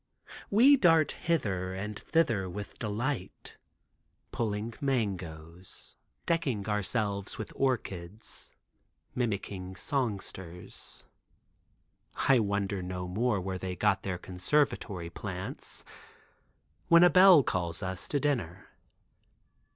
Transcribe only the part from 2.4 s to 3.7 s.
with delight,